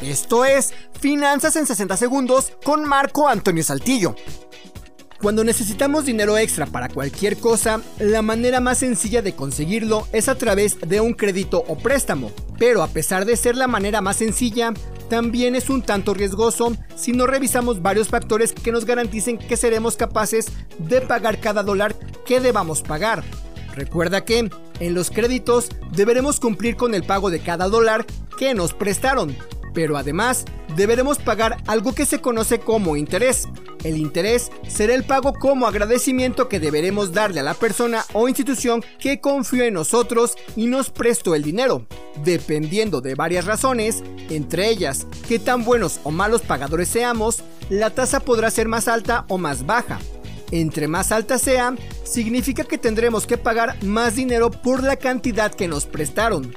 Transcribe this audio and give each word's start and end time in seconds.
Esto 0.00 0.46
es 0.46 0.72
Finanzas 0.98 1.56
en 1.56 1.66
60 1.66 1.94
Segundos 1.98 2.52
con 2.64 2.88
Marco 2.88 3.28
Antonio 3.28 3.62
Saltillo. 3.62 4.14
Cuando 5.20 5.44
necesitamos 5.44 6.06
dinero 6.06 6.38
extra 6.38 6.64
para 6.64 6.88
cualquier 6.88 7.36
cosa, 7.36 7.82
la 7.98 8.22
manera 8.22 8.60
más 8.60 8.78
sencilla 8.78 9.20
de 9.20 9.34
conseguirlo 9.34 10.08
es 10.12 10.30
a 10.30 10.36
través 10.36 10.78
de 10.80 11.02
un 11.02 11.12
crédito 11.12 11.62
o 11.68 11.76
préstamo. 11.76 12.32
Pero 12.58 12.82
a 12.82 12.88
pesar 12.88 13.26
de 13.26 13.36
ser 13.36 13.56
la 13.56 13.66
manera 13.66 14.00
más 14.00 14.16
sencilla, 14.16 14.72
también 15.10 15.54
es 15.54 15.68
un 15.68 15.82
tanto 15.82 16.14
riesgoso 16.14 16.74
si 16.96 17.12
no 17.12 17.26
revisamos 17.26 17.82
varios 17.82 18.08
factores 18.08 18.52
que 18.54 18.72
nos 18.72 18.86
garanticen 18.86 19.36
que 19.36 19.58
seremos 19.58 19.96
capaces 19.96 20.46
de 20.78 21.02
pagar 21.02 21.40
cada 21.40 21.62
dólar 21.62 21.94
que 22.24 22.40
debamos 22.40 22.80
pagar. 22.80 23.22
Recuerda 23.74 24.24
que 24.24 24.48
en 24.80 24.94
los 24.94 25.10
créditos 25.10 25.68
deberemos 25.92 26.40
cumplir 26.40 26.76
con 26.76 26.94
el 26.94 27.04
pago 27.04 27.28
de 27.28 27.40
cada 27.40 27.68
dólar 27.68 28.06
que 28.38 28.54
nos 28.54 28.72
prestaron, 28.72 29.36
pero 29.72 29.96
además 29.96 30.44
deberemos 30.76 31.18
pagar 31.18 31.56
algo 31.66 31.94
que 31.94 32.06
se 32.06 32.20
conoce 32.20 32.60
como 32.60 32.96
interés. 32.96 33.48
El 33.84 33.96
interés 33.96 34.50
será 34.68 34.94
el 34.94 35.04
pago 35.04 35.32
como 35.32 35.66
agradecimiento 35.66 36.48
que 36.48 36.60
deberemos 36.60 37.12
darle 37.12 37.40
a 37.40 37.44
la 37.44 37.54
persona 37.54 38.04
o 38.12 38.28
institución 38.28 38.84
que 38.98 39.20
confió 39.20 39.64
en 39.64 39.74
nosotros 39.74 40.34
y 40.54 40.66
nos 40.66 40.90
prestó 40.90 41.34
el 41.34 41.42
dinero, 41.42 41.86
dependiendo 42.24 43.00
de 43.00 43.14
varias 43.14 43.46
razones, 43.46 44.02
entre 44.28 44.68
ellas 44.68 45.06
qué 45.26 45.38
tan 45.38 45.64
buenos 45.64 46.00
o 46.04 46.10
malos 46.10 46.42
pagadores 46.42 46.88
seamos, 46.88 47.42
la 47.70 47.90
tasa 47.90 48.20
podrá 48.20 48.50
ser 48.50 48.68
más 48.68 48.88
alta 48.88 49.24
o 49.28 49.38
más 49.38 49.64
baja. 49.64 49.98
Entre 50.50 50.88
más 50.88 51.12
alta 51.12 51.38
sea, 51.38 51.74
significa 52.04 52.64
que 52.64 52.76
tendremos 52.76 53.26
que 53.26 53.38
pagar 53.38 53.82
más 53.84 54.16
dinero 54.16 54.50
por 54.50 54.82
la 54.82 54.96
cantidad 54.96 55.54
que 55.54 55.68
nos 55.68 55.86
prestaron. 55.86 56.52